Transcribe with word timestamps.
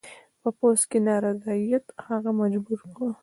په 0.41 0.49
پوځ 0.57 0.79
کې 0.89 0.97
نارضاییت 1.07 1.85
هغه 2.07 2.31
مجبور 2.41 2.81
کړ. 2.95 3.09